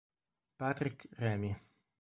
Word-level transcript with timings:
Patrick 0.57 1.13
Rémy 1.21 1.53